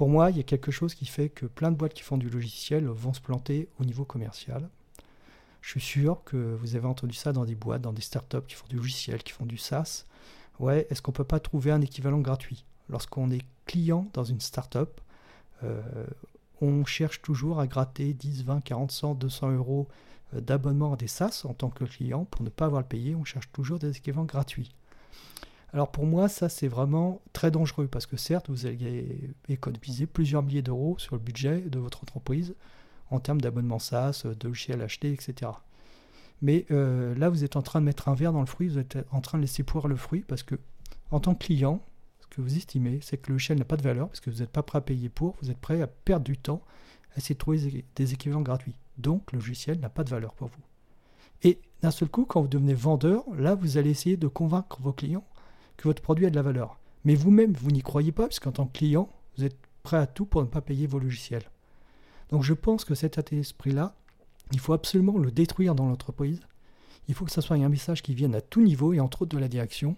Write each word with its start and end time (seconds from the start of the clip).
pour 0.00 0.08
moi, 0.08 0.30
il 0.30 0.38
y 0.38 0.40
a 0.40 0.44
quelque 0.44 0.70
chose 0.70 0.94
qui 0.94 1.04
fait 1.04 1.28
que 1.28 1.44
plein 1.44 1.70
de 1.70 1.76
boîtes 1.76 1.92
qui 1.92 2.02
font 2.02 2.16
du 2.16 2.30
logiciel 2.30 2.86
vont 2.86 3.12
se 3.12 3.20
planter 3.20 3.68
au 3.78 3.84
niveau 3.84 4.06
commercial. 4.06 4.66
Je 5.60 5.72
suis 5.72 5.80
sûr 5.82 6.24
que 6.24 6.56
vous 6.58 6.74
avez 6.74 6.86
entendu 6.86 7.12
ça 7.12 7.34
dans 7.34 7.44
des 7.44 7.54
boîtes, 7.54 7.82
dans 7.82 7.92
des 7.92 8.00
startups 8.00 8.46
qui 8.48 8.54
font 8.54 8.66
du 8.66 8.76
logiciel, 8.76 9.22
qui 9.22 9.32
font 9.32 9.44
du 9.44 9.58
SaaS. 9.58 10.06
Ouais, 10.58 10.86
est-ce 10.88 11.02
qu'on 11.02 11.10
ne 11.10 11.16
peut 11.16 11.24
pas 11.24 11.38
trouver 11.38 11.70
un 11.70 11.82
équivalent 11.82 12.20
gratuit? 12.20 12.64
Lorsqu'on 12.88 13.30
est 13.30 13.42
client 13.66 14.08
dans 14.14 14.24
une 14.24 14.40
startup, 14.40 15.02
euh, 15.64 15.82
on 16.62 16.86
cherche 16.86 17.20
toujours 17.20 17.60
à 17.60 17.66
gratter 17.66 18.14
10, 18.14 18.44
20, 18.44 18.62
40, 18.62 18.90
100, 18.90 19.14
200 19.16 19.50
euros 19.50 19.86
euh, 20.32 20.40
d'abonnement 20.40 20.94
à 20.94 20.96
des 20.96 21.08
SaaS 21.08 21.42
en 21.44 21.52
tant 21.52 21.68
que 21.68 21.84
client. 21.84 22.24
Pour 22.24 22.42
ne 22.42 22.48
pas 22.48 22.64
avoir 22.64 22.80
le 22.80 22.88
payer, 22.88 23.14
on 23.16 23.24
cherche 23.24 23.52
toujours 23.52 23.78
des 23.78 23.94
équivalents 23.94 24.24
gratuits. 24.24 24.70
Alors 25.72 25.90
pour 25.90 26.06
moi, 26.06 26.28
ça 26.28 26.48
c'est 26.48 26.68
vraiment 26.68 27.20
très 27.32 27.50
dangereux 27.50 27.86
parce 27.86 28.06
que 28.06 28.16
certes, 28.16 28.50
vous 28.50 28.66
allez 28.66 29.30
économiser 29.48 30.06
plusieurs 30.06 30.42
milliers 30.42 30.62
d'euros 30.62 30.96
sur 30.98 31.14
le 31.14 31.20
budget 31.20 31.60
de 31.60 31.78
votre 31.78 32.02
entreprise 32.02 32.54
en 33.10 33.20
termes 33.20 33.40
d'abonnement 33.40 33.78
SaaS, 33.78 34.22
de 34.24 34.48
logiciels 34.48 34.82
achetés, 34.82 35.12
etc. 35.12 35.52
Mais 36.42 36.66
euh, 36.70 37.14
là, 37.16 37.28
vous 37.28 37.44
êtes 37.44 37.56
en 37.56 37.62
train 37.62 37.80
de 37.80 37.84
mettre 37.86 38.08
un 38.08 38.14
verre 38.14 38.32
dans 38.32 38.40
le 38.40 38.46
fruit, 38.46 38.68
vous 38.68 38.78
êtes 38.78 38.98
en 39.10 39.20
train 39.20 39.38
de 39.38 39.42
laisser 39.42 39.62
poire 39.62 39.88
le 39.88 39.96
fruit 39.96 40.24
parce 40.26 40.42
que 40.42 40.56
en 41.10 41.20
tant 41.20 41.34
que 41.34 41.44
client, 41.44 41.82
ce 42.20 42.26
que 42.28 42.40
vous 42.40 42.56
estimez, 42.56 43.00
c'est 43.02 43.16
que 43.18 43.28
le 43.28 43.34
logiciel 43.34 43.58
n'a 43.58 43.64
pas 43.64 43.76
de 43.76 43.82
valeur 43.82 44.08
parce 44.08 44.20
que 44.20 44.30
vous 44.30 44.38
n'êtes 44.38 44.50
pas 44.50 44.62
prêt 44.62 44.78
à 44.78 44.80
payer 44.80 45.08
pour, 45.08 45.36
vous 45.42 45.50
êtes 45.50 45.58
prêt 45.58 45.82
à 45.82 45.86
perdre 45.86 46.24
du 46.24 46.36
temps 46.36 46.62
à 47.14 47.18
essayer 47.18 47.34
de 47.34 47.40
trouver 47.40 47.84
des 47.96 48.12
équivalents 48.12 48.42
gratuits. 48.42 48.74
Donc 48.98 49.32
le 49.32 49.38
logiciel 49.38 49.80
n'a 49.80 49.88
pas 49.88 50.04
de 50.04 50.10
valeur 50.10 50.34
pour 50.34 50.48
vous. 50.48 50.62
Et 51.42 51.60
d'un 51.82 51.90
seul 51.90 52.08
coup, 52.08 52.24
quand 52.24 52.42
vous 52.42 52.48
devenez 52.48 52.74
vendeur, 52.74 53.24
là, 53.36 53.54
vous 53.54 53.78
allez 53.78 53.90
essayer 53.90 54.16
de 54.16 54.28
convaincre 54.28 54.80
vos 54.80 54.92
clients 54.92 55.24
que 55.80 55.88
votre 55.88 56.02
produit 56.02 56.26
a 56.26 56.30
de 56.30 56.36
la 56.36 56.42
valeur. 56.42 56.78
Mais 57.04 57.14
vous-même, 57.14 57.54
vous, 57.54 57.70
n'y 57.70 57.80
croyez 57.80 58.12
pas, 58.12 58.26
puisqu'en 58.26 58.52
tant 58.52 58.66
que 58.66 58.76
client, 58.76 59.08
vous 59.36 59.44
êtes 59.44 59.56
prêt 59.82 59.96
à 59.96 60.06
tout 60.06 60.26
pour 60.26 60.42
ne 60.42 60.46
pas 60.46 60.60
payer 60.60 60.86
vos 60.86 60.98
logiciels. 60.98 61.50
Donc 62.28 62.42
je 62.42 62.52
pense 62.52 62.84
que 62.84 62.94
cet 62.94 63.16
état 63.16 63.34
d'esprit-là, 63.34 63.94
il 64.52 64.60
faut 64.60 64.74
absolument 64.74 65.16
le 65.16 65.30
détruire 65.30 65.74
dans 65.74 65.88
l'entreprise. 65.88 66.40
Il 67.08 67.14
faut 67.14 67.24
que 67.24 67.32
ce 67.32 67.40
soit 67.40 67.56
un 67.56 67.68
message 67.68 68.02
qui 68.02 68.14
vienne 68.14 68.34
à 68.34 68.42
tout 68.42 68.60
niveau 68.60 68.92
et 68.92 69.00
entre 69.00 69.22
autres 69.22 69.34
de 69.34 69.40
la 69.40 69.48
direction. 69.48 69.96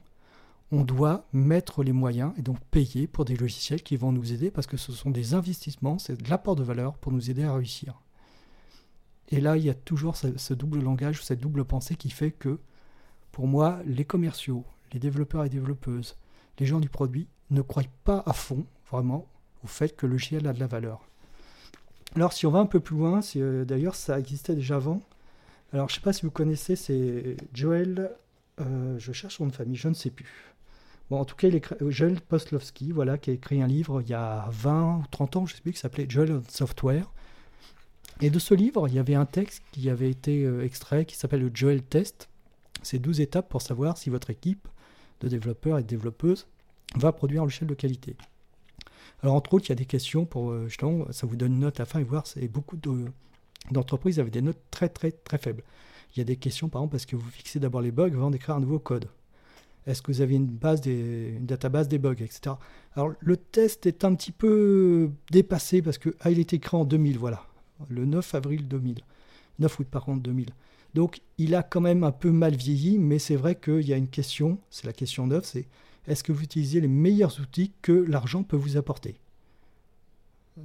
On 0.70 0.84
doit 0.84 1.26
mettre 1.32 1.82
les 1.82 1.92
moyens 1.92 2.32
et 2.38 2.42
donc 2.42 2.60
payer 2.70 3.08
pour 3.08 3.24
des 3.24 3.36
logiciels 3.36 3.82
qui 3.82 3.96
vont 3.96 4.12
nous 4.12 4.32
aider 4.32 4.52
parce 4.52 4.68
que 4.68 4.76
ce 4.76 4.92
sont 4.92 5.10
des 5.10 5.34
investissements, 5.34 5.98
c'est 5.98 6.22
de 6.22 6.30
l'apport 6.30 6.54
de 6.54 6.62
valeur 6.62 6.96
pour 6.96 7.10
nous 7.10 7.28
aider 7.28 7.42
à 7.42 7.54
réussir. 7.54 8.00
Et 9.30 9.40
là, 9.40 9.56
il 9.56 9.64
y 9.64 9.70
a 9.70 9.74
toujours 9.74 10.16
ce 10.16 10.54
double 10.54 10.80
langage, 10.80 11.24
cette 11.24 11.40
double 11.40 11.64
pensée 11.64 11.96
qui 11.96 12.10
fait 12.10 12.30
que, 12.30 12.60
pour 13.32 13.48
moi, 13.48 13.80
les 13.84 14.04
commerciaux, 14.04 14.64
les 14.92 15.00
développeurs 15.00 15.44
et 15.44 15.48
développeuses, 15.48 16.16
les 16.58 16.66
gens 16.66 16.80
du 16.80 16.88
produit 16.88 17.28
ne 17.50 17.62
croient 17.62 17.82
pas 18.04 18.22
à 18.26 18.32
fond, 18.32 18.64
vraiment, 18.90 19.26
au 19.64 19.66
fait 19.66 19.96
que 19.96 20.06
le 20.06 20.12
logiciel 20.12 20.46
a 20.46 20.52
de 20.52 20.60
la 20.60 20.66
valeur. 20.66 21.00
Alors, 22.14 22.32
si 22.32 22.46
on 22.46 22.50
va 22.50 22.58
un 22.58 22.66
peu 22.66 22.80
plus 22.80 22.96
loin, 22.96 23.20
euh, 23.36 23.64
d'ailleurs, 23.64 23.94
ça 23.94 24.18
existait 24.18 24.54
déjà 24.54 24.76
avant. 24.76 25.00
Alors, 25.72 25.88
je 25.88 25.94
ne 25.94 25.96
sais 25.96 26.04
pas 26.04 26.12
si 26.12 26.22
vous 26.22 26.30
connaissez, 26.30 26.76
c'est 26.76 27.36
Joel, 27.54 28.10
euh, 28.60 28.98
je 28.98 29.12
cherche 29.12 29.36
son 29.36 29.44
nom 29.44 29.50
de 29.50 29.54
famille, 29.54 29.76
je 29.76 29.88
ne 29.88 29.94
sais 29.94 30.10
plus. 30.10 30.54
Bon, 31.08 31.18
en 31.18 31.24
tout 31.24 31.36
cas, 31.36 31.48
il 31.48 31.56
euh, 31.56 31.90
Joel 31.90 32.20
Postlowski, 32.20 32.92
voilà, 32.92 33.16
qui 33.16 33.30
a 33.30 33.32
écrit 33.32 33.62
un 33.62 33.66
livre 33.66 34.02
il 34.02 34.10
y 34.10 34.14
a 34.14 34.46
20 34.50 34.98
ou 34.98 35.04
30 35.10 35.36
ans, 35.36 35.46
je 35.46 35.54
ne 35.54 35.56
sais 35.56 35.62
plus, 35.62 35.72
qui 35.72 35.78
s'appelait 35.78 36.06
Joel 36.06 36.42
Software. 36.48 37.10
Et 38.20 38.28
de 38.28 38.38
ce 38.38 38.52
livre, 38.52 38.88
il 38.88 38.94
y 38.94 38.98
avait 38.98 39.14
un 39.14 39.24
texte 39.24 39.62
qui 39.72 39.88
avait 39.88 40.10
été 40.10 40.46
extrait 40.62 41.06
qui 41.06 41.16
s'appelle 41.16 41.40
le 41.40 41.50
Joel 41.52 41.82
Test. 41.82 42.28
C'est 42.82 42.98
12 42.98 43.20
étapes 43.20 43.48
pour 43.48 43.62
savoir 43.62 43.96
si 43.96 44.10
votre 44.10 44.30
équipe 44.30 44.68
de 45.22 45.28
développeurs 45.28 45.78
et 45.78 45.82
de 45.82 45.88
développeuses 45.88 46.46
va 46.96 47.12
produire 47.12 47.42
un 47.42 47.44
logiciel 47.44 47.68
de 47.68 47.74
qualité. 47.74 48.16
Alors 49.22 49.36
entre 49.36 49.54
autres, 49.54 49.66
il 49.66 49.70
y 49.70 49.72
a 49.72 49.76
des 49.76 49.86
questions 49.86 50.26
pour 50.26 50.50
euh, 50.50 50.66
justement, 50.68 51.06
ça 51.12 51.26
vous 51.26 51.36
donne 51.36 51.52
une 51.52 51.60
note 51.60 51.80
à 51.80 51.84
fin 51.84 52.00
et 52.00 52.04
voir, 52.04 52.26
c'est 52.26 52.48
beaucoup 52.48 52.76
d'entreprises 53.70 54.18
avaient 54.18 54.30
des 54.30 54.42
notes 54.42 54.60
très 54.70 54.88
très 54.88 55.12
très 55.12 55.38
faibles. 55.38 55.62
Il 56.14 56.18
y 56.18 56.22
a 56.22 56.24
des 56.24 56.36
questions 56.36 56.68
par 56.68 56.82
exemple 56.82 56.92
parce 56.92 57.06
que 57.06 57.16
vous 57.16 57.30
fixez 57.30 57.60
d'abord 57.60 57.80
les 57.80 57.92
bugs 57.92 58.12
avant 58.12 58.30
d'écrire 58.30 58.56
un 58.56 58.60
nouveau 58.60 58.78
code? 58.78 59.08
Est-ce 59.86 60.02
que 60.02 60.12
vous 60.12 60.20
avez 60.20 60.36
une 60.36 60.46
base 60.46 60.80
des, 60.80 61.34
une 61.38 61.46
database 61.46 61.88
des 61.88 61.98
bugs, 61.98 62.12
etc. 62.12 62.54
Alors 62.94 63.12
le 63.18 63.36
test 63.36 63.86
est 63.86 64.04
un 64.04 64.14
petit 64.14 64.30
peu 64.30 65.10
dépassé 65.30 65.82
parce 65.82 65.98
que 65.98 66.14
ah, 66.20 66.30
il 66.30 66.38
était 66.38 66.56
écrit 66.56 66.76
en 66.76 66.84
2000, 66.84 67.18
voilà, 67.18 67.44
le 67.88 68.04
9 68.04 68.34
avril 68.34 68.68
2000, 68.68 69.00
9 69.58 69.78
août 69.78 69.88
par 69.90 70.04
contre 70.04 70.22
2000. 70.22 70.50
Donc 70.94 71.22
il 71.38 71.54
a 71.54 71.62
quand 71.62 71.80
même 71.80 72.04
un 72.04 72.12
peu 72.12 72.30
mal 72.30 72.54
vieilli, 72.54 72.98
mais 72.98 73.18
c'est 73.18 73.36
vrai 73.36 73.54
qu'il 73.54 73.86
y 73.86 73.92
a 73.92 73.96
une 73.96 74.08
question, 74.08 74.58
c'est 74.70 74.86
la 74.86 74.92
question 74.92 75.26
9, 75.26 75.44
c'est 75.44 75.66
est-ce 76.06 76.24
que 76.24 76.32
vous 76.32 76.42
utilisez 76.42 76.80
les 76.80 76.88
meilleurs 76.88 77.38
outils 77.40 77.72
que 77.80 77.92
l'argent 77.92 78.42
peut 78.42 78.56
vous 78.56 78.76
apporter? 78.76 79.16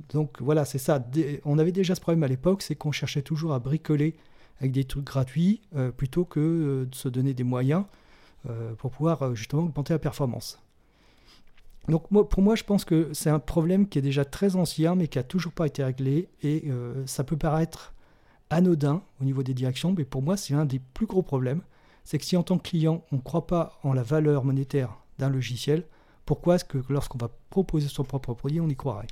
Donc 0.09 0.41
voilà, 0.41 0.65
c'est 0.65 0.79
ça. 0.79 1.05
On 1.45 1.59
avait 1.59 1.71
déjà 1.71 1.95
ce 1.95 2.01
problème 2.01 2.23
à 2.23 2.27
l'époque, 2.27 2.61
c'est 2.61 2.75
qu'on 2.75 2.91
cherchait 2.91 3.21
toujours 3.21 3.53
à 3.53 3.59
bricoler 3.59 4.15
avec 4.59 4.71
des 4.71 4.83
trucs 4.83 5.05
gratuits 5.05 5.61
euh, 5.75 5.91
plutôt 5.91 6.25
que 6.25 6.39
euh, 6.39 6.85
de 6.85 6.95
se 6.95 7.07
donner 7.07 7.33
des 7.33 7.43
moyens 7.43 7.85
euh, 8.49 8.73
pour 8.75 8.91
pouvoir 8.91 9.35
justement 9.35 9.63
augmenter 9.63 9.93
la 9.93 9.99
performance. 9.99 10.59
Donc 11.87 12.09
pour 12.09 12.43
moi, 12.43 12.55
je 12.55 12.65
pense 12.65 12.83
que 12.83 13.13
c'est 13.13 13.29
un 13.29 13.39
problème 13.39 13.87
qui 13.87 13.97
est 13.97 14.01
déjà 14.01 14.25
très 14.25 14.57
ancien, 14.57 14.95
mais 14.95 15.07
qui 15.07 15.19
n'a 15.19 15.23
toujours 15.23 15.53
pas 15.53 15.67
été 15.67 15.85
réglé, 15.85 16.27
et 16.43 16.69
ça 17.05 17.23
peut 17.23 17.37
paraître 17.37 17.93
anodin 18.49 19.01
au 19.21 19.25
niveau 19.25 19.43
des 19.43 19.53
directions, 19.53 19.93
mais 19.97 20.05
pour 20.05 20.21
moi, 20.21 20.37
c'est 20.37 20.53
un 20.53 20.65
des 20.65 20.79
plus 20.79 21.05
gros 21.05 21.23
problèmes. 21.23 21.61
C'est 22.03 22.17
que 22.17 22.25
si 22.25 22.37
en 22.37 22.43
tant 22.43 22.57
que 22.57 22.69
client, 22.69 23.03
on 23.11 23.17
ne 23.17 23.21
croit 23.21 23.47
pas 23.47 23.79
en 23.83 23.93
la 23.93 24.03
valeur 24.03 24.43
monétaire 24.43 24.97
d'un 25.19 25.29
logiciel, 25.29 25.83
pourquoi 26.25 26.55
est-ce 26.55 26.65
que 26.65 26.79
lorsqu'on 26.89 27.17
va 27.17 27.29
proposer 27.49 27.87
son 27.87 28.03
propre 28.03 28.33
produit, 28.33 28.61
on 28.61 28.69
y 28.69 28.75
croirait? 28.75 29.07